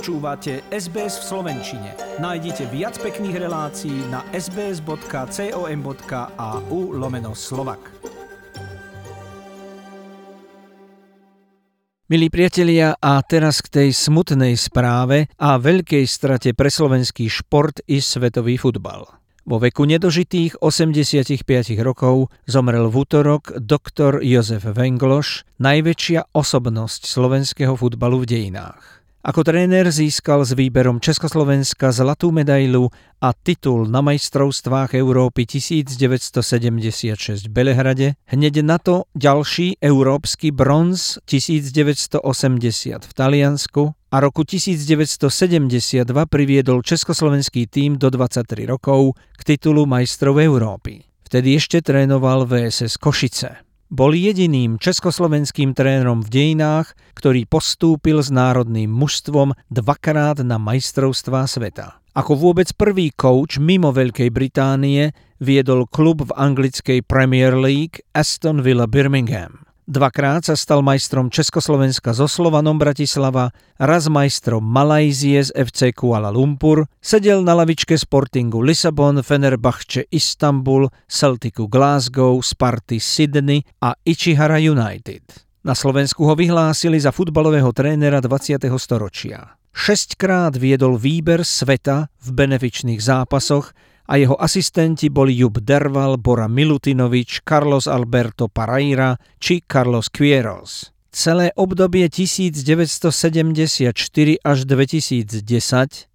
[0.00, 1.92] Počúvate SBS v Slovenčine.
[2.24, 4.96] Nájdite viac pekných relácií na sbs.com.au
[6.96, 7.92] lomeno slovak.
[12.08, 18.00] Milí priatelia, a teraz k tej smutnej správe a veľkej strate pre slovenský šport i
[18.00, 19.04] svetový futbal.
[19.44, 21.44] Vo veku nedožitých 85
[21.84, 28.99] rokov zomrel v útorok doktor Jozef Vengloš, najväčšia osobnosť slovenského futbalu v dejinách.
[29.20, 32.88] Ako tréner získal s výberom Československa zlatú medailu
[33.20, 42.24] a titul na majstrovstvách Európy 1976 v Belehrade, hneď na to ďalší európsky bronz 1980
[43.04, 45.20] v Taliansku a roku 1972
[46.24, 51.04] priviedol československý tým do 23 rokov k titulu majstrov Európy.
[51.28, 53.68] Vtedy ešte trénoval VSS Košice.
[53.90, 61.98] Bol jediným československým trénerom v dejinách, ktorý postúpil s národným mužstvom dvakrát na majstrovstvá sveta.
[62.14, 65.10] Ako vôbec prvý coach mimo Veľkej Británie
[65.42, 69.69] viedol klub v anglickej Premier League Aston Villa Birmingham.
[69.90, 76.86] Dvakrát sa stal majstrom Československa so Slovanom Bratislava, raz majstrom Malajzie z FC Kuala Lumpur,
[77.02, 85.26] sedel na lavičke Sportingu Lisabon, Fenerbahce Istanbul, Celticu Glasgow, Sparty Sydney a Ichihara United.
[85.66, 88.62] Na Slovensku ho vyhlásili za futbalového trénera 20.
[88.78, 89.58] storočia.
[89.74, 93.74] Šestkrát viedol výber sveta v benefičných zápasoch
[94.10, 100.90] a jeho asistenti boli Jub Derval, Bora Milutinovič, Carlos Alberto Paraira či Carlos Quieros.
[101.10, 103.90] Celé obdobie 1974
[104.42, 105.42] až 2010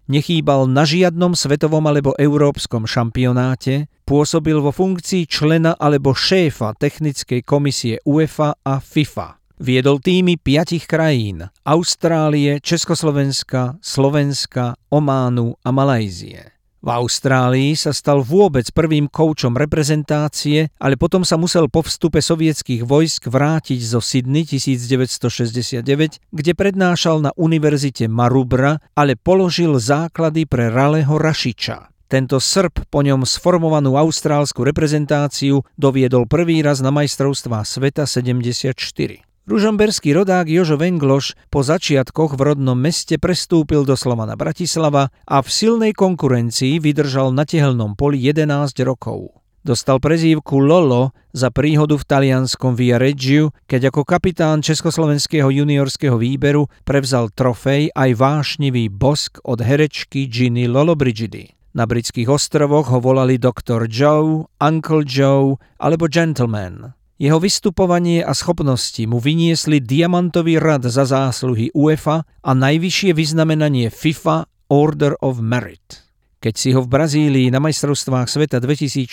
[0.08, 8.00] nechýbal na žiadnom svetovom alebo európskom šampionáte, pôsobil vo funkcii člena alebo šéfa technickej komisie
[8.08, 9.36] UEFA a FIFA.
[9.60, 16.55] Viedol týmy piatich krajín Austrálie, Československa, Slovenska, Ománu a Malajzie.
[16.86, 22.86] V Austrálii sa stal vôbec prvým koučom reprezentácie, ale potom sa musel po vstupe sovietských
[22.86, 25.82] vojsk vrátiť zo Sydney 1969,
[26.30, 31.90] kde prednášal na univerzite Marubra, ale položil základy pre Raleho Rašiča.
[32.06, 39.26] Tento Srb po ňom sformovanú austrálsku reprezentáciu doviedol prvý raz na majstrovstvá sveta 74.
[39.46, 45.46] Ružomberský rodák Jožo Vengloš po začiatkoch v rodnom meste prestúpil do Slovana Bratislava a v
[45.46, 49.38] silnej konkurencii vydržal na tehelnom poli 11 rokov.
[49.62, 56.66] Dostal prezývku Lolo za príhodu v talianskom Via Regiu, keď ako kapitán československého juniorského výberu
[56.82, 61.54] prevzal trofej aj vášnivý bosk od herečky Ginny Lollobrigidi.
[61.78, 63.86] Na britských ostrovoch ho volali Dr.
[63.86, 66.95] Joe, Uncle Joe alebo Gentleman.
[67.16, 74.44] Jeho vystupovanie a schopnosti mu vyniesli diamantový rad za zásluhy UEFA a najvyššie vyznamenanie FIFA
[74.68, 76.04] Order of Merit.
[76.44, 79.08] Keď si ho v Brazílii na majstrovstvách sveta 2014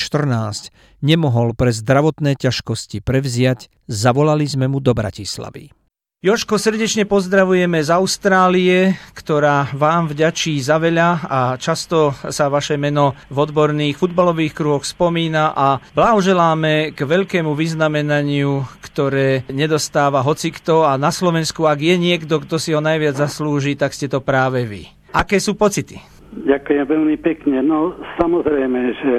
[1.00, 5.83] nemohol pre zdravotné ťažkosti prevziať, zavolali sme mu do Bratislavy.
[6.24, 13.12] Joško, srdečne pozdravujeme z Austrálie, ktorá vám vďačí za veľa a často sa vaše meno
[13.28, 21.12] v odborných futbalových kruhoch spomína a blahoželáme k veľkému vyznamenaniu, ktoré nedostáva hocikto a na
[21.12, 24.88] Slovensku, ak je niekto, kto si ho najviac zaslúži, tak ste to práve vy.
[25.12, 26.00] Aké sú pocity?
[26.40, 27.60] Ďakujem veľmi pekne.
[27.68, 29.16] No samozrejme, že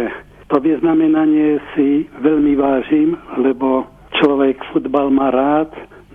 [0.49, 3.13] to vyznamenanie si veľmi vážim,
[3.45, 3.85] lebo
[4.17, 5.69] človek futbal má rád,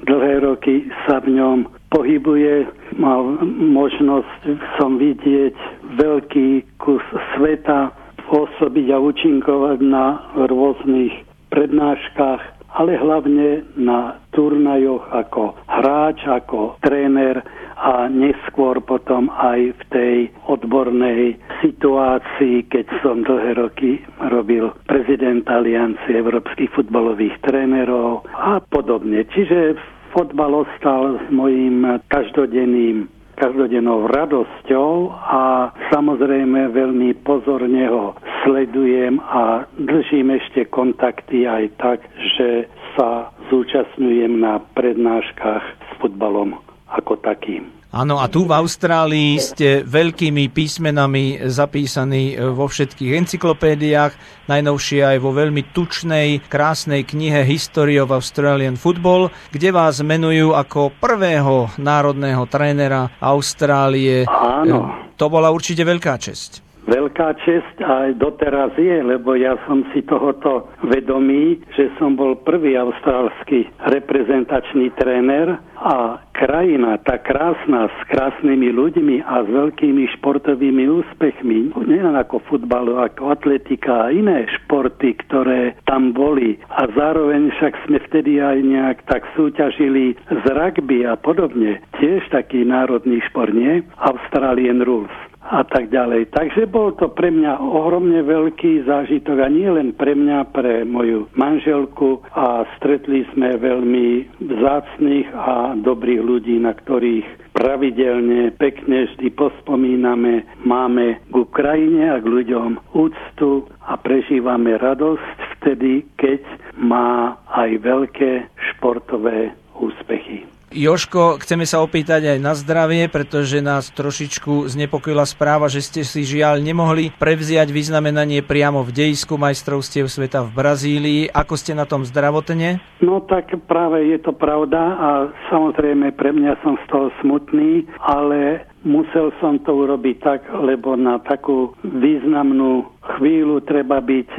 [0.09, 0.75] dlhé roky
[1.05, 1.57] sa v ňom
[1.93, 2.65] pohybuje.
[2.97, 3.21] Mal
[3.53, 4.41] možnosť
[4.81, 5.53] som vidieť
[5.95, 6.49] veľký
[6.81, 7.05] kus
[7.37, 7.93] sveta,
[8.29, 10.05] pôsobiť a účinkovať na
[10.49, 11.13] rôznych
[11.49, 17.41] prednáškach, ale hlavne na turnajoch ako hráč, ako tréner
[17.73, 20.15] a neskôr potom aj v tej
[20.45, 23.97] odbornej situácii, keď som dlhé roky
[24.29, 29.25] robil prezident Aliancie európskych futbalových trénerov a podobne.
[29.25, 29.79] Čiže
[30.13, 33.09] fotbal ostal s mojím každodenným
[33.39, 38.11] každodennou radosťou a samozrejme veľmi pozorne ho
[38.43, 41.99] sledujem a držím ešte kontakty aj tak,
[42.35, 42.67] že
[42.99, 47.79] sa zúčastňujem na prednáškach s futbalom ako takým.
[47.89, 55.33] Áno, a tu v Austrálii ste veľkými písmenami zapísaní vo všetkých encyklopédiách, najnovšie aj vo
[55.33, 63.09] veľmi tučnej, krásnej knihe History of Australian Football, kde vás menujú ako prvého národného trénera
[63.17, 64.29] Austrálie.
[64.29, 65.09] Áno.
[65.17, 66.68] To bola určite veľká česť.
[66.89, 72.73] Veľká čest aj doteraz je, lebo ja som si tohoto vedomý, že som bol prvý
[72.75, 81.75] austrálsky reprezentačný tréner a krajina, tá krásna, s krásnymi ľuďmi a s veľkými športovými úspechmi,
[81.87, 86.59] nielen ako futbalu, ako atletika a iné športy, ktoré tam boli.
[86.71, 91.79] A zároveň však sme vtedy aj nejak tak súťažili z rugby a podobne.
[91.99, 93.83] Tiež taký národný šport, nie?
[93.99, 95.11] Australian Rules
[95.49, 96.29] a tak ďalej.
[96.29, 101.25] Takže bol to pre mňa ohromne veľký zážitok a nie len pre mňa, pre moju
[101.33, 110.45] manželku a stretli sme veľmi vzácných a dobrých ľudí, na ktorých pravidelne, pekne vždy pospomíname,
[110.61, 116.45] máme k krajine a k ľuďom úctu a prežívame radosť vtedy, keď
[116.77, 118.31] má aj veľké
[118.71, 120.58] športové úspechy.
[120.69, 126.21] Joško, chceme sa opýtať aj na zdravie, pretože nás trošičku znepokojila správa, že ste si
[126.21, 131.21] žiaľ nemohli prevziať vyznamenanie priamo v dejisku majstrovstiev sveta v Brazílii.
[131.33, 132.77] Ako ste na tom zdravotne?
[133.01, 135.09] No tak práve je to pravda a
[135.49, 141.19] samozrejme pre mňa som z toho smutný, ale musel som to urobiť tak, lebo na
[141.23, 142.87] takú významnú
[143.17, 144.29] chvíľu treba byť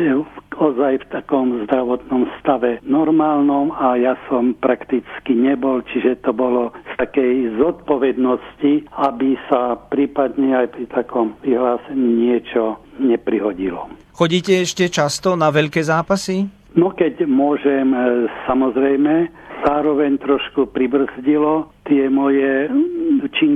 [0.61, 6.93] ozaj v takom zdravotnom stave normálnom a ja som prakticky nebol, čiže to bolo z
[7.01, 13.89] takej zodpovednosti, aby sa prípadne aj pri takom vyhlásení niečo neprihodilo.
[14.13, 16.45] Chodíte ešte často na veľké zápasy?
[16.77, 19.33] No keď môžem, e, samozrejme,
[19.65, 22.69] zároveň trošku pribrzdilo tie moje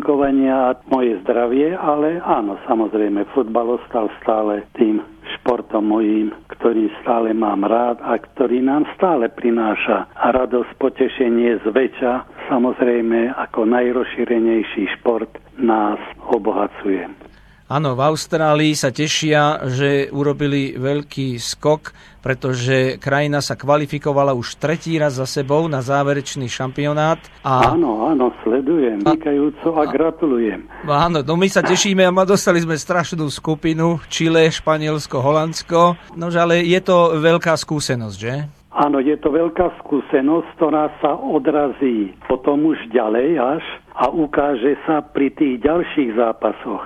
[0.05, 5.01] činkovania a moje zdravie, ale áno, samozrejme, futbal ostal stále tým
[5.41, 12.13] športom mojím, ktorý stále mám rád a ktorý nám stále prináša radosť, potešenie zväčša,
[12.53, 15.97] samozrejme ako najrozšírenejší šport nás
[16.29, 17.24] obohacuje.
[17.65, 25.01] Áno, v Austrálii sa tešia, že urobili veľký skok, pretože krajina sa kvalifikovala už tretí
[25.01, 27.25] raz za sebou na záverečný šampionát.
[27.41, 27.73] A...
[27.73, 30.69] Áno, áno, sledujem, vykajúco a, a gratulujem.
[30.85, 35.97] Áno, no my sa tešíme a dostali sme strašnú skupinu, Čile, Španielsko, Holandsko.
[36.21, 38.64] Nože ale je to veľká skúsenosť, že?
[38.75, 43.63] Áno, je to veľká skúsenosť, ktorá sa odrazí potom už ďalej až
[43.95, 46.83] a ukáže sa pri tých ďalších zápasoch.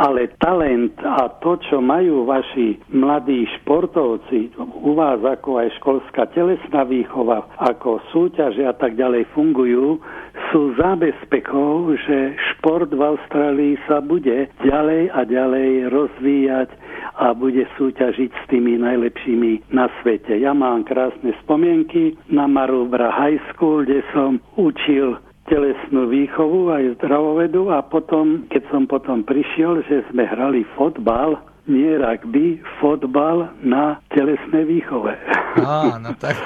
[0.00, 6.88] Ale talent a to, čo majú vaši mladí športovci, u vás ako aj školská telesná
[6.88, 10.00] výchova, ako súťaže a tak ďalej fungujú,
[10.48, 16.68] sú zábezpekou, že šport v Austrálii sa bude ďalej a ďalej rozvíjať
[17.16, 20.36] a bude súťažiť s tými najlepšími na svete.
[20.36, 25.16] Ja mám krásne spomienky na Marubra High School, kde som učil
[25.46, 31.98] telesnú výchovu aj zdravovedu a potom, keď som potom prišiel, že sme hrali fotbal, nie
[31.98, 35.12] rugby, fotbal na telesnej výchove.
[35.60, 36.40] Á, no tak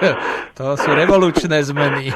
[0.58, 2.10] to sú revolučné zmeny.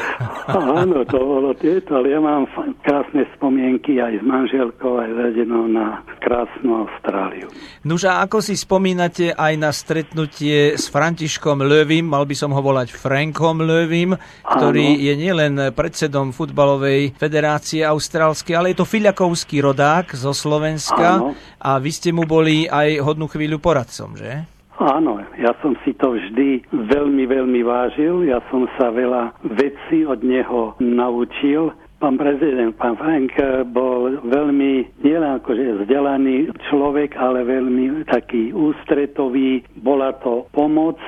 [0.51, 2.51] Áno, to bolo tieto, ale ja mám
[2.83, 7.47] krásne spomienky aj s manželkou, aj s rodinou na krásnu Austráliu.
[7.87, 12.61] Nuž a ako si spomínate aj na stretnutie s Františkom Lövim, mal by som ho
[12.63, 15.03] volať Frankom Lövim, ktorý Áno.
[15.05, 21.37] je nielen predsedom futbalovej federácie austrálskej, ale je to filiakovský rodák zo Slovenska Áno.
[21.61, 24.54] a vy ste mu boli aj hodnú chvíľu poradcom, že?
[24.75, 28.27] Áno, ja som si to vždy veľmi, veľmi vážil.
[28.27, 31.71] Ja som sa veľa vecí od neho naučil.
[32.03, 33.33] Pán prezident, pán Frank
[33.71, 39.63] bol veľmi, nielen akože vzdelaný človek, ale veľmi taký ústretový.
[39.79, 40.99] Bola to pomoc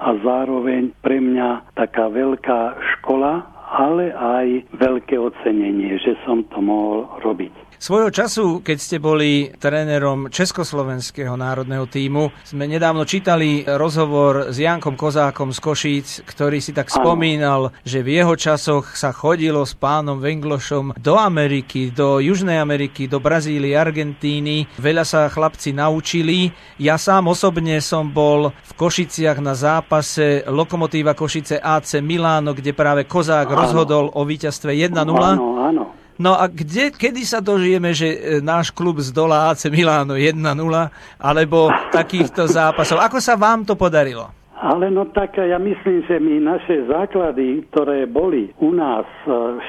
[0.00, 2.60] a zároveň pre mňa taká veľká
[2.98, 7.69] škola, ale aj veľké ocenenie, že som to mohol robiť.
[7.80, 15.00] Svojho času, keď ste boli trénerom Československého národného týmu, sme nedávno čítali rozhovor s Jankom
[15.00, 20.20] Kozákom z Košíc, ktorý si tak spomínal, že v jeho časoch sa chodilo s pánom
[20.20, 24.68] Venglošom do Ameriky, do Južnej Ameriky, do Brazílie, Argentíny.
[24.76, 26.52] Veľa sa chlapci naučili.
[26.76, 33.08] Ja sám osobne som bol v Košiciach na zápase Lokomotíva Košice AC Miláno, kde práve
[33.08, 33.56] Kozák áno.
[33.56, 35.00] rozhodol o víťazstve 1-0.
[35.00, 35.99] Áno, áno.
[36.20, 40.36] No a kde, kedy sa dožijeme, že e, náš klub zdolá AC Miláno 1-0
[41.16, 43.00] alebo takýchto zápasov?
[43.00, 44.28] Ako sa vám to podarilo?
[44.60, 49.08] Ale no tak ja myslím, že my naše základy, ktoré boli u nás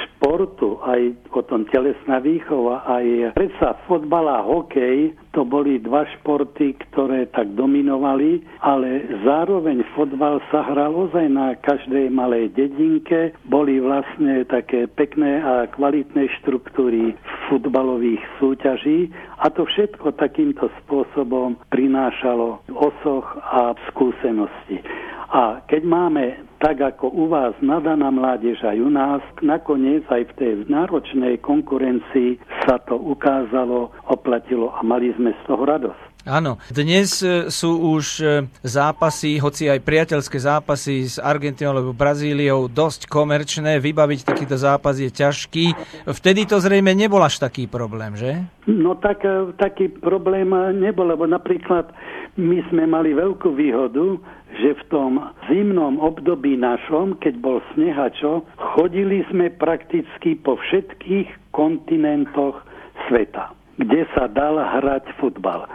[0.03, 7.31] športu, aj potom telesná výchova, aj predsa fotbal a hokej, to boli dva športy, ktoré
[7.31, 13.31] tak dominovali, ale zároveň fotbal sa hral ozaj na každej malej dedinke.
[13.47, 17.15] Boli vlastne také pekné a kvalitné štruktúry
[17.47, 19.07] futbalových súťaží
[19.39, 24.83] a to všetko takýmto spôsobom prinášalo osoch a skúsenosti.
[25.31, 30.33] A keď máme tak ako u vás nadaná mládež aj u nás, nakoniec aj v
[30.37, 36.11] tej náročnej konkurencii sa to ukázalo, oplatilo a mali sme z toho radosť.
[36.21, 38.25] Áno, dnes e, sú už e,
[38.61, 45.09] zápasy, hoci aj priateľské zápasy s Argentínou alebo Brazíliou dosť komerčné, vybaviť takýto zápas je
[45.09, 45.73] ťažký.
[46.05, 48.37] Vtedy to zrejme nebol až taký problém, že?
[48.69, 51.89] No tak, e, taký problém nebol, lebo napríklad
[52.37, 54.21] my sme mali veľkú výhodu,
[54.61, 55.11] že v tom
[55.49, 58.45] zimnom období našom, keď bol snehačo,
[58.77, 62.61] chodili sme prakticky po všetkých kontinentoch
[63.07, 65.65] sveta, kde sa dal hrať futbal.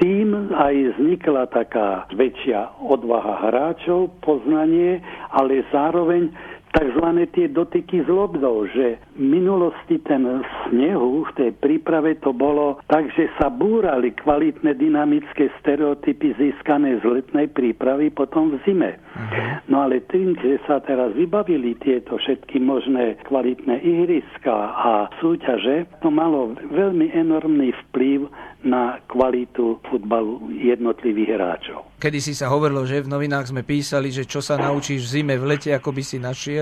[0.00, 6.32] Tým aj vznikla taká väčšia odvaha hráčov, poznanie, ale zároveň
[6.70, 7.06] tzv.
[7.34, 10.22] tie dotyky s lobdou, že v minulosti ten
[10.66, 17.04] snehu v tej príprave to bolo tak, že sa búrali kvalitné dynamické stereotypy získané z
[17.04, 18.92] letnej prípravy potom v zime.
[18.96, 19.34] Uh-huh.
[19.66, 26.08] No ale tým, že sa teraz vybavili tieto všetky možné kvalitné ihriska a súťaže, to
[26.08, 31.80] malo veľmi enormný vplyv na kvalitu futbalu jednotlivých hráčov.
[32.00, 35.34] Kedy si sa hovorilo, že v novinách sme písali, že čo sa naučíš v zime,
[35.36, 36.59] v lete, ako by si našiel.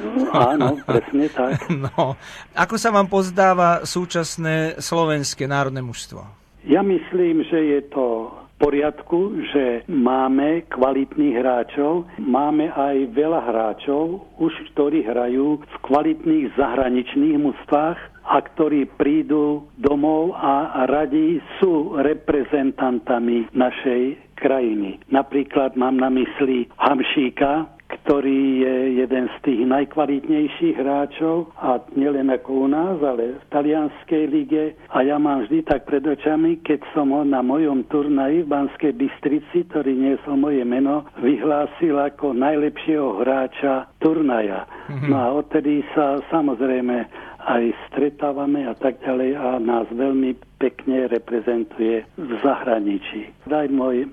[0.00, 1.66] No, áno, presne tak.
[1.84, 2.14] No.
[2.54, 6.22] Ako sa vám pozdáva súčasné slovenské národné mužstvo?
[6.68, 8.28] Ja myslím, že je to
[8.60, 17.40] poriadku, že máme kvalitných hráčov, máme aj veľa hráčov, už ktorí hrajú v kvalitných zahraničných
[17.40, 25.00] mústvách a ktorí prídu domov a radi sú reprezentantami našej krajiny.
[25.08, 32.64] Napríklad mám na mysli Hamšíka, ktorý je jeden z tých najkvalitnejších hráčov a nielen ako
[32.64, 34.64] u nás, ale v talianskej lige.
[34.94, 38.92] A ja mám vždy tak pred očami, keď som ho na mojom turnaji v Banskej
[38.94, 44.66] Bystrici, ktorý niesol moje meno, vyhlásil ako najlepšieho hráča turnaja.
[44.90, 45.08] Mm-hmm.
[45.10, 52.04] No a odtedy sa samozrejme aj stretávame a tak ďalej a nás veľmi pekne reprezentuje
[52.20, 53.32] v zahraničí.
[53.48, 54.08] Aj môj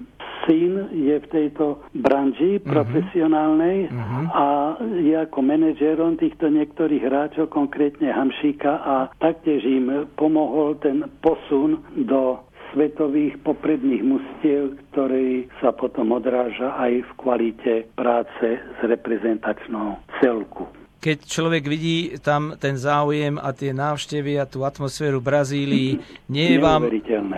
[0.48, 2.72] syn je v tejto branži uh-huh.
[2.72, 4.26] profesionálnej uh-huh.
[4.32, 4.46] a
[5.04, 12.40] je ako manažerom týchto niektorých hráčov, konkrétne Hamšíka a taktiež im pomohol ten posun do
[12.72, 21.18] svetových popredných mustiev, ktorý sa potom odráža aj v kvalite práce s reprezentačnou celku keď
[21.30, 26.02] človek vidí tam ten záujem a tie návštevy a tú atmosféru Brazílii,
[26.34, 26.90] nie je vám,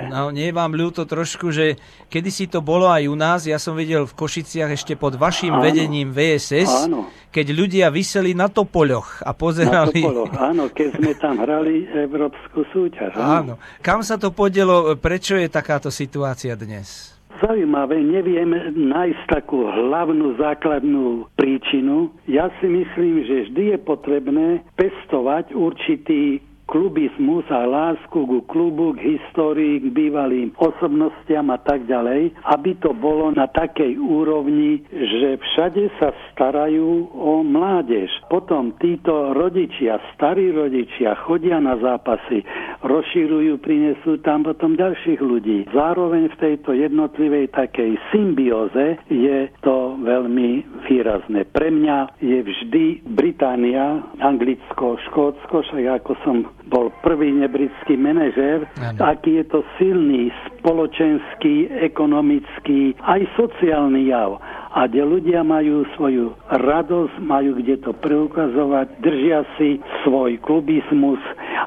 [0.07, 1.75] no, nie je vám ľúto trošku, že
[2.07, 5.51] kedy si to bolo aj u nás, ja som videl v Košiciach ešte pod vašim
[5.51, 5.63] áno.
[5.63, 7.11] vedením VSS, áno.
[7.35, 10.01] keď ľudia vyseli na topoľoch a pozerali...
[10.01, 13.19] Na topoloch, áno, keď sme tam hrali Európsku súťaž.
[13.19, 13.27] Áno.
[13.27, 13.53] áno.
[13.83, 17.18] Kam sa to podielo, prečo je takáto situácia dnes?
[17.39, 22.11] Zaujímavé, neviem nájsť takú hlavnú základnú príčinu.
[22.27, 29.17] Ja si myslím, že vždy je potrebné pestovať určitý klubizmus a lásku ku klubu, k
[29.17, 35.89] histórii, k bývalým osobnostiam a tak ďalej, aby to bolo na takej úrovni, že všade
[35.97, 38.13] sa starajú o mládež.
[38.29, 42.45] Potom títo rodičia, starí rodičia chodia na zápasy,
[42.85, 45.65] rozširujú, prinesú tam potom ďalších ľudí.
[45.73, 51.49] Zároveň v tejto jednotlivej takej symbióze je to veľmi výrazné.
[51.49, 56.37] Pre mňa je vždy Británia, Anglicko, Škótsko, však ako som
[56.69, 58.69] bol prvý nebritský manažér,
[59.01, 64.37] aký je to silný spoločenský, ekonomický, aj sociálny jav.
[64.69, 71.17] A kde ľudia majú svoju radosť, majú kde to preukazovať, držia si svoj klubizmus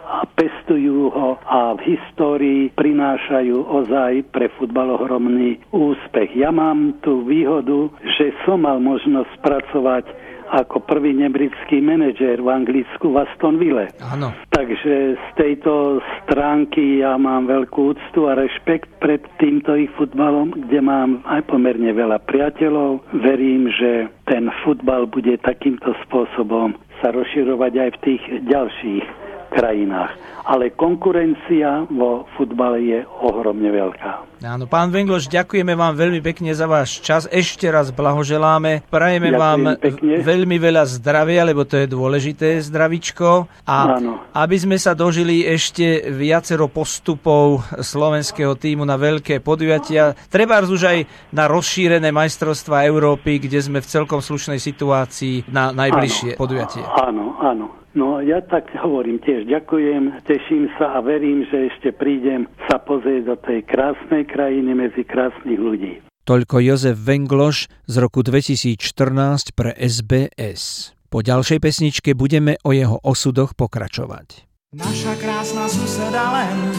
[0.06, 6.38] a pestujú ho a v histórii prinášajú ozaj pre futbal ohromný úspech.
[6.38, 10.04] Ja mám tú výhodu, že som mal možnosť pracovať
[10.52, 13.88] ako prvý nebritský manažér v Anglicku v Aston Ville.
[14.04, 14.36] Áno.
[14.52, 20.84] Takže z tejto stránky ja mám veľkú úctu a rešpekt pred týmto ich futbalom, kde
[20.84, 23.00] mám aj pomerne veľa priateľov.
[23.16, 30.16] Verím, že ten futbal bude takýmto spôsobom sa rozširovať aj v tých ďalších krajinách.
[30.42, 34.42] Ale konkurencia vo futbale je ohromne veľká.
[34.42, 37.30] Áno, pán Vengloš, ďakujeme vám veľmi pekne za váš čas.
[37.30, 38.82] Ešte raz blahoželáme.
[38.90, 40.12] Prajeme Ďakujem vám pekne.
[40.18, 43.46] veľmi veľa zdravia, lebo to je dôležité zdravičko.
[43.70, 44.18] A Áno.
[44.34, 50.98] aby sme sa dožili ešte viacero postupov slovenského týmu na veľké podujatia, treba už aj
[51.30, 56.82] na rozšírené majstrovstvá Európy, kde sme v celkom slušnej situácii na najbližšie áno, podujatie.
[56.82, 57.81] Áno, áno.
[57.92, 63.22] No ja tak hovorím tiež ďakujem, teším sa a verím, že ešte prídem sa pozrieť
[63.28, 66.00] do tej krásnej krajiny medzi krásnych ľudí.
[66.24, 70.96] Toľko Jozef Vengloš z roku 2014 pre SBS.
[71.12, 74.48] Po ďalšej pesničke budeme o jeho osudoch pokračovať.
[74.72, 76.72] Naša krásna suseda len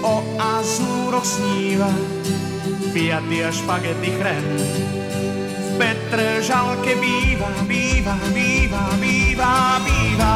[0.00, 1.92] o azúroch sníva,
[2.96, 5.11] piaty a špagety chren
[5.78, 10.34] Petržalke býva, býva, býva, býva, býva.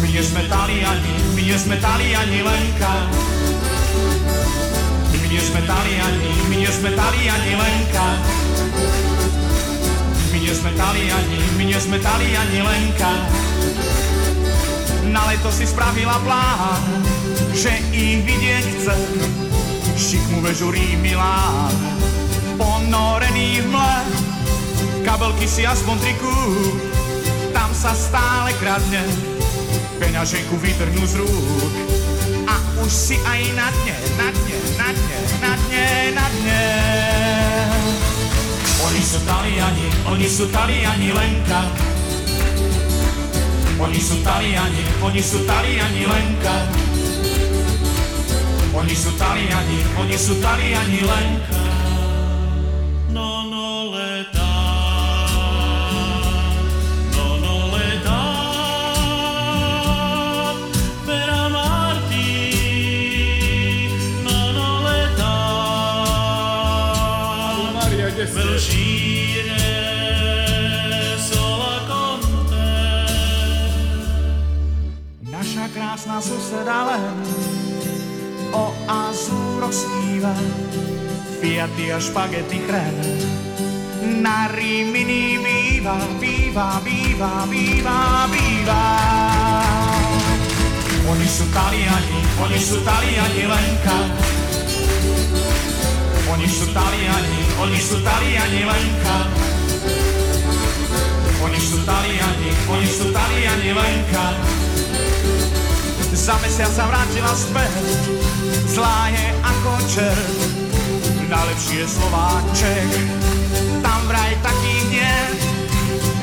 [0.00, 2.94] My nie sme Taliani, my nie sme Taliani Lenka.
[5.08, 8.06] My nie sme Taliani, my nie sme Taliani Lenka.
[10.28, 13.12] My nie sme Taliani, my nie sme Taliani Lenka.
[15.08, 16.84] Na leto si spravila plán,
[17.56, 18.96] že ich vidieť chce.
[19.98, 22.07] Šikmu vežurí Milán
[22.58, 23.96] ponorený v mle,
[25.06, 26.34] kabelky si aspoň triku,
[27.54, 29.06] tam sa stále kradne,
[30.02, 31.72] peňaženku vytrhnú z rúk.
[32.50, 35.86] A už si aj na dne, na dne, na dne, na dne,
[36.18, 36.64] na dne.
[38.88, 41.60] Oni sú Taliani, oni sú Taliani Lenka.
[43.78, 46.56] Oni sú Taliani, oni sú Taliani Lenka.
[48.74, 51.57] Oni sú Taliani, oni sú Taliani Lenka.
[76.18, 77.14] Krásna suseda len
[78.50, 80.34] o azúroch sníva,
[81.40, 82.96] fiaty a špagety chren.
[84.22, 88.82] Na Rimini býva, býva, býva, býva, býva.
[91.08, 93.98] Oni sú Taliani, oni sú Taliani Lenka.
[96.34, 99.16] Oni sú Taliani, oni sú Taliani Lenka.
[101.46, 104.26] Oni sú Taliani, oni sú Taliani Lenka.
[106.28, 108.04] Za mesiac sa vrátila späť,
[108.68, 110.36] zlá je ako čert,
[111.24, 112.90] najlepší je Slováček,
[113.80, 115.16] tam vraj takých nie,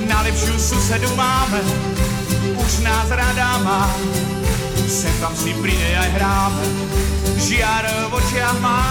[0.05, 1.57] najlepšiu susedu máme,
[2.53, 3.89] už nás rada má,
[4.85, 6.65] sem tam si pri nej aj hráme,
[7.41, 8.85] žiar v očiach má,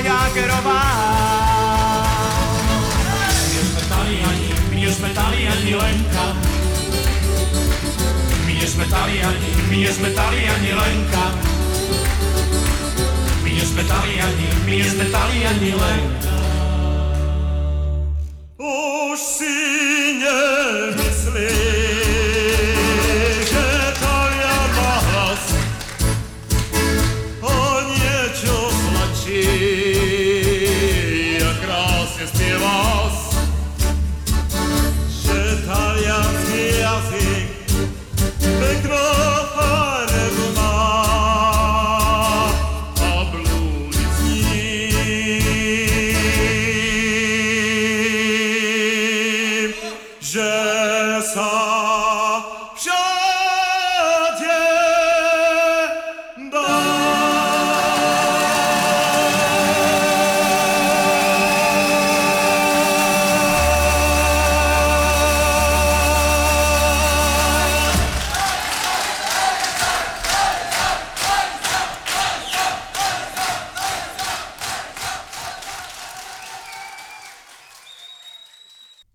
[0.00, 0.84] jak robá.
[3.92, 6.49] Taliani, my sme Taliani Lenka,
[8.60, 11.24] nie sme Taliani, my nie sme Taliani Lenka.
[13.40, 16.36] My nie sme Taliani, my nie sme Taliani Lenka.
[18.60, 19.56] Už si
[20.20, 21.69] nemyslím,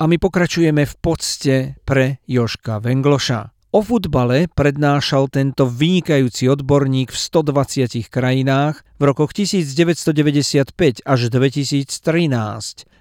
[0.06, 3.74] A my pokračujeme v pocte pre Joška Vengloša.
[3.74, 11.90] O futbale prednášal tento vynikajúci odborník v 120 krajinách v rokoch 1995 až 2013.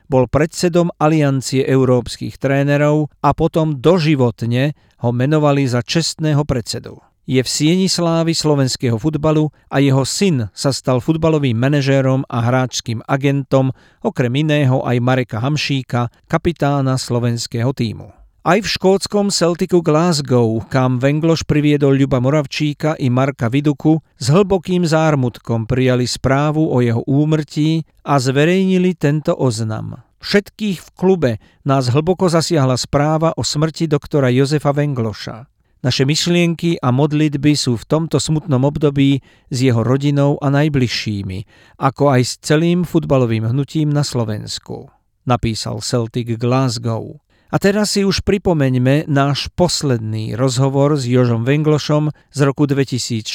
[0.08, 4.72] Bol predsedom Aliancie európskych trénerov a potom doživotne
[5.04, 10.70] ho menovali za čestného predsedu je v sieni slávy slovenského futbalu a jeho syn sa
[10.70, 13.72] stal futbalovým manažérom a hráčským agentom,
[14.04, 18.12] okrem iného aj Mareka Hamšíka, kapitána slovenského týmu.
[18.44, 24.84] Aj v škótskom Celticu Glasgow, kam Vengloš priviedol Ľuba Moravčíka i Marka Viduku, s hlbokým
[24.84, 30.04] zármutkom prijali správu o jeho úmrtí a zverejnili tento oznam.
[30.20, 31.32] Všetkých v klube
[31.64, 35.53] nás hlboko zasiahla správa o smrti doktora Jozefa Vengloša.
[35.84, 39.20] Naše myšlienky a modlitby sú v tomto smutnom období
[39.52, 41.44] s jeho rodinou a najbližšími,
[41.76, 44.88] ako aj s celým futbalovým hnutím na Slovensku,
[45.28, 47.20] napísal Celtic Glasgow.
[47.52, 53.28] A teraz si už pripomeňme náš posledný rozhovor s Jožom Venglošom z roku 2016,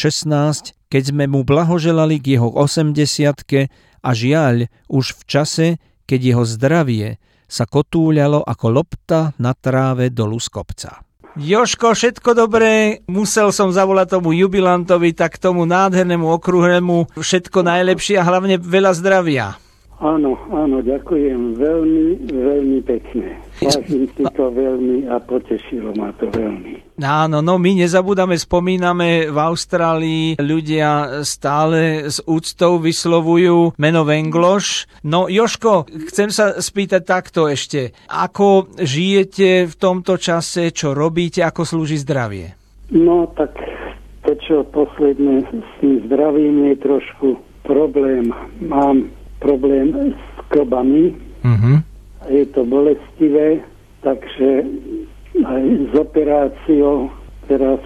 [0.90, 2.98] keď sme mu blahoželali k jeho 80
[4.02, 5.68] a žiaľ už v čase,
[6.10, 11.09] keď jeho zdravie sa kotúľalo ako lopta na tráve dolu z kopca.
[11.38, 18.26] Joško, všetko dobré, musel som zavolať tomu jubilantovi, tak tomu nádhernému okruhnému všetko najlepšie a
[18.26, 19.54] hlavne veľa zdravia.
[20.00, 23.36] Áno, áno, ďakujem veľmi, veľmi pekne.
[23.60, 27.04] Vážim si to veľmi a potešilo ma to veľmi.
[27.04, 34.88] Áno, no my nezabúdame, spomíname v Austrálii ľudia stále s úctou vyslovujú meno Vengloš.
[35.04, 37.92] No Joško, chcem sa spýtať takto ešte.
[38.08, 42.56] Ako žijete v tomto čase, čo robíte, ako slúži zdravie?
[42.96, 43.52] No tak
[44.24, 47.28] to, čo posledné s tým zdravím je trošku
[47.68, 48.32] problém.
[48.64, 51.16] Mám problém s klbami.
[51.44, 51.80] Uh-huh.
[52.28, 53.64] Je to bolestivé,
[54.04, 54.68] takže
[55.40, 57.08] aj s operáciou
[57.48, 57.80] teraz,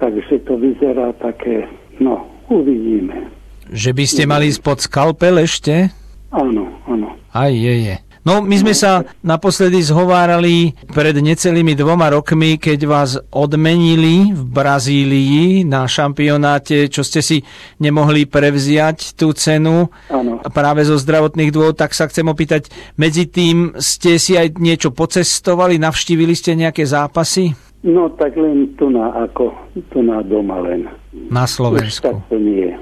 [0.00, 1.68] takže to vyzerá také,
[2.00, 3.28] no, uvidíme.
[3.68, 5.92] Že by ste mali spod skalpel ešte?
[6.32, 7.12] Áno, áno.
[7.36, 7.96] Aj je, je.
[8.28, 15.64] No, my sme sa naposledy zhovárali pred necelými dvoma rokmi, keď vás odmenili v Brazílii
[15.64, 17.40] na šampionáte, čo ste si
[17.80, 20.44] nemohli prevziať tú cenu ano.
[20.52, 22.68] práve zo zdravotných dôvodov, tak sa chcem opýtať,
[23.00, 27.56] medzi tým ste si aj niečo pocestovali, navštívili ste nejaké zápasy?
[27.80, 29.56] No tak len tu na, ako,
[29.88, 30.84] tu na doma len.
[31.32, 32.04] Na Slovensku.
[32.04, 32.76] Už tak to nie.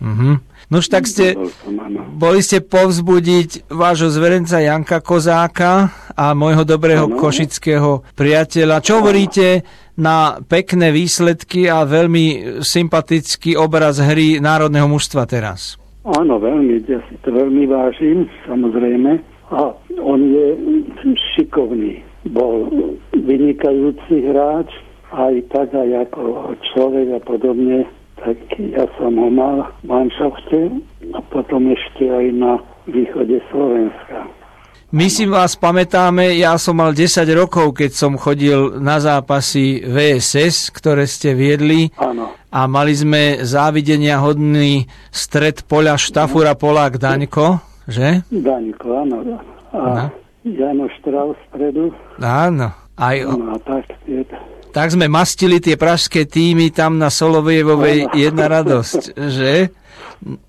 [0.00, 0.40] Uh-huh.
[0.66, 1.38] No už tak ste,
[2.18, 7.14] boli ste povzbudiť vášho zverenca Janka Kozáka a môjho dobrého ano.
[7.22, 8.82] košického priateľa.
[8.82, 9.62] Čo hovoríte
[9.94, 15.78] na pekné výsledky a veľmi sympatický obraz hry národného mužstva teraz?
[16.02, 19.22] Áno, veľmi, ja si to veľmi vážim, samozrejme.
[19.54, 19.70] A
[20.02, 20.46] on je
[21.38, 22.02] šikovný.
[22.34, 22.66] Bol
[23.14, 24.66] vynikajúci hráč,
[25.14, 27.86] aj tak, aj ako človek a podobne
[28.20, 30.60] tak ja som ho mal v manšafte
[31.12, 32.52] a potom ešte aj na
[32.88, 34.26] východe Slovenska.
[34.94, 40.70] My si vás pamätáme, ja som mal 10 rokov, keď som chodil na zápasy VSS,
[40.70, 41.90] ktoré ste viedli.
[41.98, 42.30] Áno.
[42.54, 47.58] A mali sme závidenia hodný stred poľa Štafura Polák Daňko,
[47.90, 48.22] že?
[48.30, 49.16] Daňko, áno.
[49.74, 50.06] A no.
[50.46, 51.90] Jano Štrau stredu.
[52.22, 52.70] Áno.
[52.96, 53.16] Aj.
[53.26, 54.22] No, tak, je
[54.76, 59.72] tak sme mastili tie pražské týmy tam na Solovejevovej jedna radosť, že?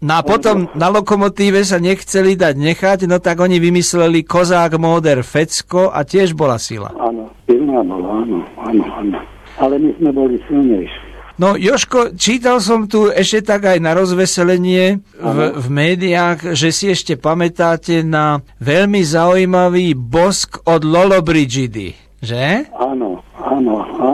[0.03, 5.23] No a potom na lokomotíve sa nechceli dať nechať, no tak oni vymysleli Kozák Móder
[5.23, 6.91] Fecko a tiež bola sila.
[6.99, 9.19] Áno, silná bola, áno, áno, áno.
[9.63, 10.99] Ale my sme boli silnejší.
[11.39, 16.91] No Joško, čítal som tu ešte tak aj na rozveselenie v, v médiách, že si
[16.91, 22.65] ešte pamätáte na veľmi zaujímavý bosk od Lolo Brigidy, že?
[22.73, 23.21] Áno,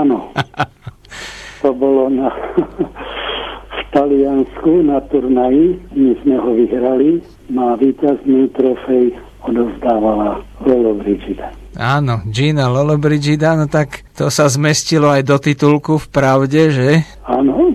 [0.04, 0.36] Áno,
[1.64, 2.28] to bolo na,
[3.72, 9.16] v Taliansku na turnaji, my sme ho vyhrali, no a víťazný trofej
[9.48, 11.56] odovzdávala Lolo Brigida.
[11.80, 16.90] Áno, Gina Lolo Brigida, no tak to sa zmestilo aj do titulku v pravde, že?
[17.24, 17.72] Áno.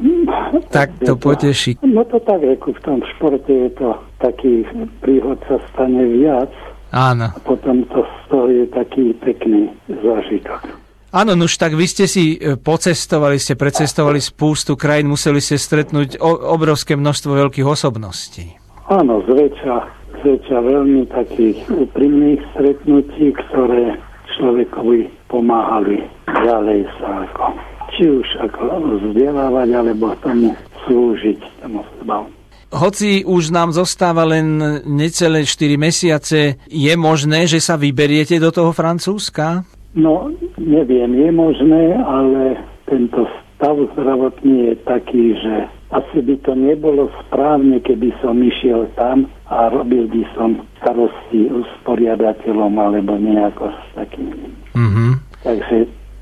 [0.68, 1.80] Tak to poteší.
[1.80, 4.68] No to tak, ako v tom športe je to taký
[5.00, 6.52] príhod sa stane viac.
[6.92, 7.32] Áno.
[7.32, 10.87] A potom to z toho je taký pekný zážitok.
[11.08, 16.20] Áno, už tak vy ste si e, pocestovali, ste precestovali spústu krajín, museli ste stretnúť
[16.20, 18.52] obrovské množstvo veľkých osobností.
[18.92, 19.76] Áno, zväčša,
[20.20, 23.96] zväčša veľmi takých úprimných stretnutí, ktoré
[24.36, 27.56] človekovi pomáhali ďalej sa ako,
[27.96, 28.64] či už ako
[29.00, 30.52] vzdelávať, alebo tomu
[30.84, 32.28] slúžiť tomu futbalu.
[32.68, 38.76] Hoci už nám zostáva len necelé 4 mesiace, je možné, že sa vyberiete do toho
[38.76, 39.64] Francúzska?
[39.96, 40.28] No,
[40.60, 45.54] neviem, je možné, ale tento stav zdravotný je taký, že
[45.90, 52.72] asi by to nebolo správne, keby som išiel tam a robil by som starosti usporiadateľom
[52.76, 54.28] alebo nejako s takým.
[54.76, 55.10] Mm-hmm.
[55.42, 55.76] Takže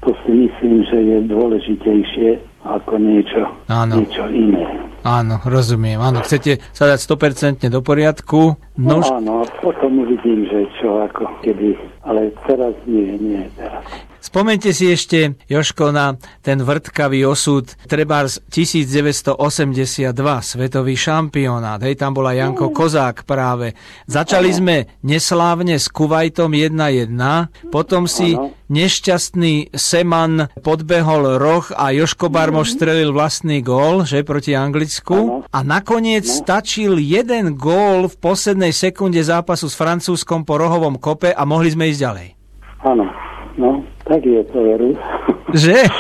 [0.06, 2.28] to si myslím, že je dôležitejšie
[2.66, 4.02] ako niečo, Áno.
[4.02, 4.66] niečo iné.
[5.06, 6.02] Áno, rozumiem.
[6.02, 8.58] Áno, chcete sa dať 100% do poriadku?
[8.74, 13.86] No, no áno, potom uvidím, že čo, ako kedy, ale teraz nie, nie teraz.
[14.26, 19.38] Spomente si ešte, Joško, na ten vrtkavý osud treba z 1982,
[20.42, 21.78] svetový šampionát.
[21.78, 23.78] Hej, tam bola Janko Kozák práve.
[24.10, 27.14] Začali sme neslávne s Kuwaitom 1-1,
[27.70, 28.34] potom si
[28.66, 35.46] nešťastný Seman podbehol roh a Joško Barmoš strelil vlastný gól, že proti Anglicku.
[35.54, 41.46] A nakoniec stačil jeden gól v poslednej sekunde zápasu s Francúzskom po rohovom kope a
[41.46, 42.28] mohli sme ísť ďalej.
[42.82, 43.06] Áno,
[43.54, 43.85] no.
[44.06, 44.90] Tak je to, veru.
[45.50, 45.76] Že?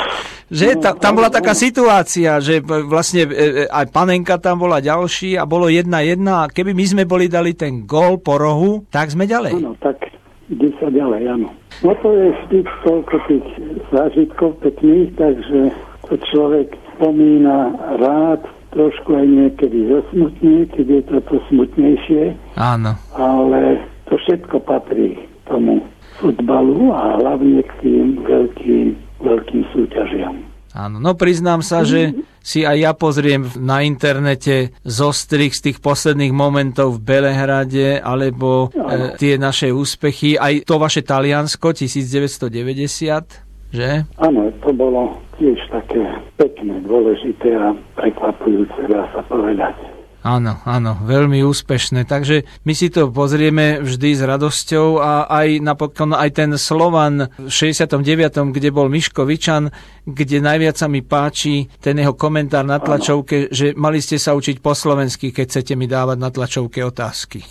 [0.46, 4.78] Že no, ta, tam bola taká situácia, že vlastne e, e, aj panenka tam bola
[4.78, 8.86] ďalší a bolo jedna jedna a keby my sme boli dali ten gól po rohu,
[8.86, 9.58] tak sme ďalej.
[9.58, 9.98] Áno, tak
[10.46, 11.50] ide sa ďalej, áno.
[11.82, 13.46] No to je vždy toľko tých
[13.90, 15.74] zážitkov pekných, takže
[16.06, 22.24] to človek spomína rád, trošku aj niekedy zosmutne, keď je to smutnejšie.
[22.54, 22.94] Áno.
[23.18, 25.18] Ale to všetko patrí
[25.50, 25.82] tomu
[26.18, 28.86] futbalu a hlavne k tým veľkým,
[29.22, 30.36] veľkým súťažiam.
[30.76, 32.12] Áno, no priznám sa, že
[32.44, 39.16] si aj ja pozriem na internete zostrich z tých posledných momentov v Belehrade, alebo e,
[39.16, 44.04] tie naše úspechy, aj to vaše Taliansko 1990, že?
[44.20, 46.04] Áno, to bolo tiež také
[46.36, 49.95] pekné, dôležité a prekvapujúce, dá sa povedať.
[50.26, 52.02] Áno, áno, veľmi úspešné.
[52.02, 57.46] Takže my si to pozrieme vždy s radosťou a aj napokon aj ten Slovan v
[57.46, 58.02] 69.,
[58.50, 59.70] kde bol Miško Vičan,
[60.02, 63.54] kde najviac sa mi páči ten jeho komentár na tlačovke, áno.
[63.54, 67.46] že mali ste sa učiť po slovensky, keď chcete mi dávať na tlačovke otázky.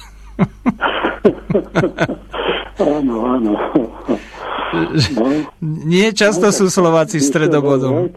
[2.83, 3.51] áno, áno.
[5.15, 5.25] No.
[5.63, 8.11] Nie často sú Slováci stredobodom.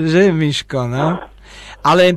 [0.00, 1.20] Že, Miško, no?
[1.80, 2.16] Ale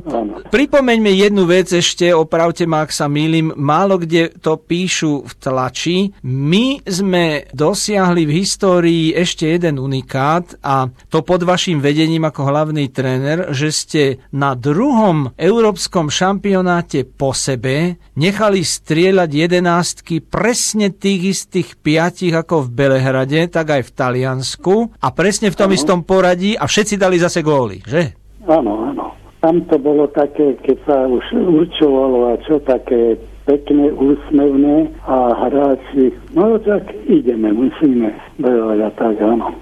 [0.52, 5.98] pripomeňme jednu vec ešte, opravte ma, ak sa mýlim, málo kde to píšu v tlači.
[6.24, 12.92] My sme dosiahli v histórii ešte jeden unikát a to pod vašim vedením ako hlavný
[12.92, 14.02] tréner, že ste
[14.36, 22.72] na druhom európskom šampionáte po sebe nechali strieľať jedenástky presne tých istých piatich ako v
[22.84, 25.76] Belehrade, tak aj v Taliansku a presne v tom ano.
[25.76, 28.12] istom poradí a všetci dali zase góly, že?
[28.44, 34.88] Áno, áno tam to bolo také, keď sa už určovalo a čo také pekné, úsmevné
[35.04, 38.08] a hráči, no tak ideme, musíme
[38.40, 39.52] bojovať a tak, áno.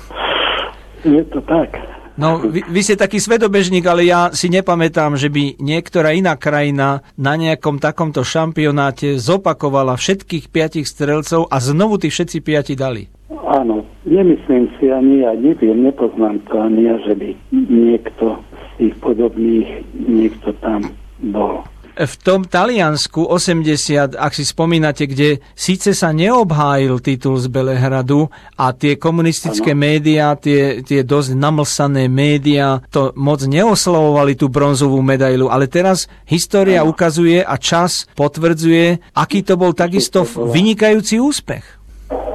[1.04, 1.76] Je to tak.
[2.18, 7.06] No, vy, vy ste taký svedobežník, ale ja si nepamätám, že by niektorá iná krajina
[7.14, 13.06] na nejakom takomto šampionáte zopakovala všetkých piatich strelcov a znovu tí všetci piati dali.
[13.30, 18.47] Áno, nemyslím si ani ja, neviem, nepoznám to ani ja, že by niekto
[18.78, 21.66] tých podobných niekto tam bol.
[21.98, 28.70] V tom Taliansku 80, ak si spomínate, kde síce sa neobhájil titul z Belehradu a
[28.70, 29.82] tie komunistické ano.
[29.82, 36.86] médiá, tie, tie dosť namlsané médiá, to moc neoslavovali tú bronzovú medailu, ale teraz história
[36.86, 36.94] ano.
[36.94, 40.22] ukazuje a čas potvrdzuje, aký to bol takisto
[40.54, 41.66] vynikajúci úspech.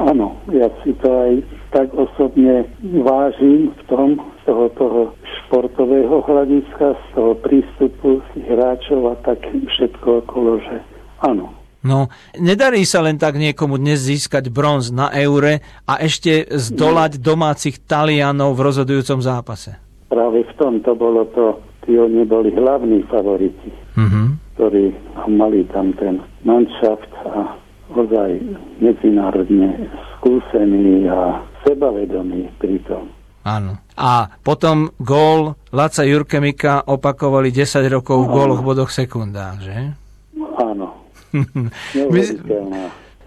[0.04, 1.34] Áno, ja si to aj
[1.72, 5.02] tak osobne vážim v tom, toho, toho
[5.44, 10.76] športového hľadiska, z toho prístupu hráčov a tak všetko okolo, že
[11.24, 11.52] áno.
[11.84, 12.08] No,
[12.40, 18.56] nedarí sa len tak niekomu dnes získať bronz na eure a ešte zdolať domácich Talianov
[18.56, 19.76] v rozhodujúcom zápase.
[20.08, 23.68] Práve v tom to bolo to, tí oni boli hlavní favoriti,
[24.00, 24.26] mm-hmm.
[24.56, 24.96] ktorí
[25.28, 27.52] mali tam ten manšaft a
[27.92, 28.40] ozaj
[28.80, 33.12] medzinárodne skúsený a sebavedomý pritom.
[33.44, 33.76] Áno.
[34.00, 39.78] A potom gól Laca Jurkemika opakovali 10 rokov v góloch, bodoch, sekundách, že?
[40.58, 41.04] Áno.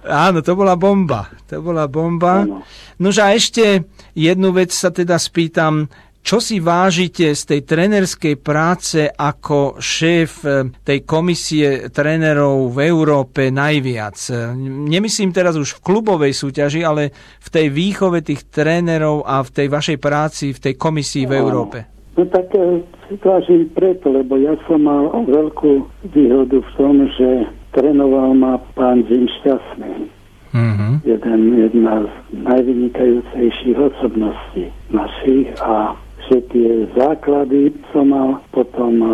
[0.06, 1.26] Áno, to bola bomba.
[1.50, 2.46] To bola bomba.
[3.02, 5.90] Nože a ešte jednu vec sa teda spýtam.
[6.26, 13.54] Čo si vážite z tej trenerskej práce ako šéf eh, tej komisie trénerov v Európe
[13.54, 14.18] najviac?
[14.90, 19.66] Nemyslím teraz už v klubovej súťaži, ale v tej výchove tých trénerov a v tej
[19.70, 21.78] vašej práci v tej komisii v Európe.
[22.18, 27.46] No tak eh, si vážim preto, lebo ja som mal veľkú výhodu v tom, že
[27.70, 30.10] trénoval ma pán Zim Šťastný.
[30.50, 30.92] Mm-hmm.
[31.06, 35.94] Jeden, jedna z najvynikajúcejších osobností našich a
[36.26, 39.08] že tie základy som mal potom e,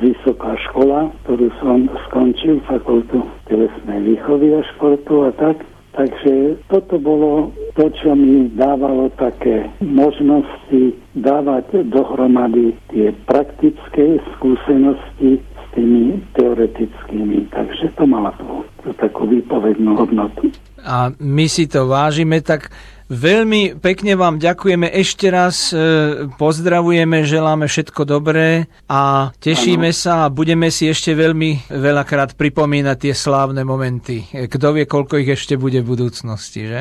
[0.00, 5.60] vysoká škola, ktorú som skončil, fakultu telesnej výchovy a športu a tak.
[5.98, 15.64] Takže toto bolo to, čo mi dávalo také možnosti dávať dohromady tie praktické skúsenosti s
[15.74, 17.50] tými teoretickými.
[17.50, 20.54] Takže to malo tú, tú takú výpovednú hodnotu.
[20.86, 22.70] a my si to vážime, tak
[23.08, 29.96] veľmi pekne vám ďakujeme ešte raz, e, pozdravujeme, želáme všetko dobré a tešíme ano.
[29.96, 34.28] sa a budeme si ešte veľmi veľakrát pripomínať tie slávne momenty.
[34.30, 36.80] E, kto vie, koľko ich ešte bude v budúcnosti, že?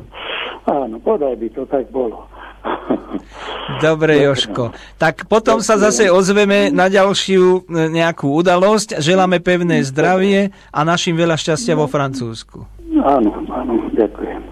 [0.82, 2.24] Áno, podaj by to tak bolo.
[3.84, 4.72] Dobre, Joško.
[4.96, 7.60] Tak potom sa zase ozveme na ďalšiu e,
[7.92, 9.04] nejakú udalosť.
[9.04, 12.64] Želáme pevné zdravie a našim veľa šťastia vo Francúzsku.
[13.02, 14.51] Áno, áno, ďakujem.